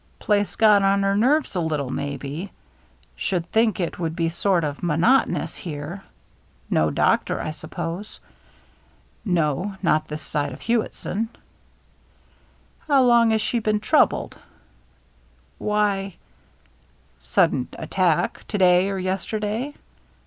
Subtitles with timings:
[0.17, 2.51] "Place got on her nerves a little, maybe.
[3.15, 6.03] Should think it would be sort of monotonous here.
[6.71, 8.19] No doctor, I suppose?""
[9.39, 11.29] No, not this side of Hewittson.""
[12.87, 14.31] How long has she been troubled?"
[15.59, 16.17] THE MEETING 325 "Why
[17.19, 19.75] —""Sudden attack, to day or yesterday